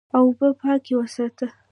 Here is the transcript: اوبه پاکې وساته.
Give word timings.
اوبه 0.17 0.47
پاکې 0.59 0.93
وساته. 0.99 1.47